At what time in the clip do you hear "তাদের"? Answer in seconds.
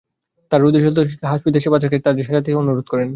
2.05-2.23